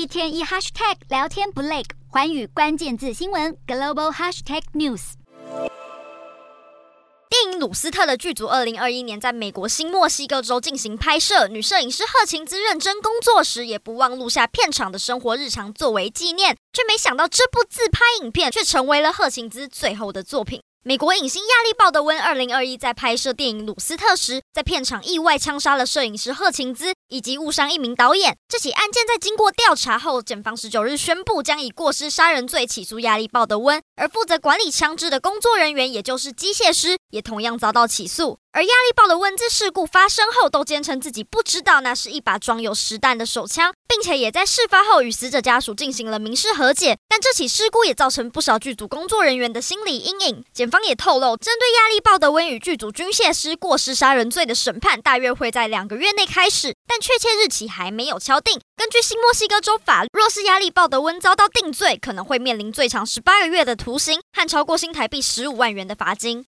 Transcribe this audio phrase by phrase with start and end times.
[0.00, 5.12] 一天一 hashtag 聊天不累，环宇关键字新闻 global hashtag news。
[7.28, 11.48] 电影《鲁斯特》的剧组，二零二一年在美国新墨西哥州进行拍摄。
[11.48, 16.56] 女摄影师贺晴兹认真工作时，也不忘录下片场的生活日常作为纪念。
[16.72, 20.62] 却没想到，这部自拍影片却成为了贺晴兹最后的作品。
[20.82, 28.36] 美国影星亚历鲍德温二零二一在拍摄电影《鲁斯特》时，在片场意外枪杀了摄影师贺晴兹，以及误伤一名导演。
[28.48, 38.38] 这起案件在经过调查后，检方十九日宣布将以过失杀人罪起诉亚历鲍德温，而负责管理枪支的工作人员，也就是机械师，也同样遭到起诉。
[38.52, 46.98] 而亚历鲍德温自事故发生后，都坚称自己不知道那是一把装有实弹的手枪，并且也在事发后与死者家属进行了民事和解。
[47.08, 50.44] 但这起事故也造成不少剧组工作人员的心理阴影。
[50.52, 58.60] 检方也透露，针对亚历鲍德温与剧组军械师过失杀人罪的审判，大约会在两个月内开始，但确切日期还没有敲定。
[58.76, 66.38] 根据新墨西哥州法，若是压力鲍德温遭到定罪，可能会面临最长十八个月的徒刑和超过新台币十五万元的罚金。